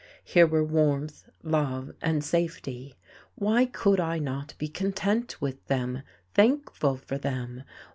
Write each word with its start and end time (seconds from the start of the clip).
Here 0.23 0.47
were 0.47 0.63
warmth, 0.63 1.29
love, 1.43 1.91
and 2.01 2.23
safety. 2.23 2.95
Why 3.35 3.65
could 3.67 3.99
I 3.99 4.17
not 4.17 4.55
be 4.57 4.67
content 4.67 5.39
with 5.39 5.63
them, 5.67 6.01
thankful 6.33 6.97
for 6.97 7.19
them? 7.19 7.61